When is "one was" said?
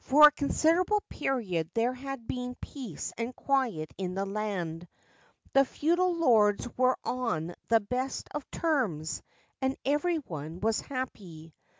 10.16-10.80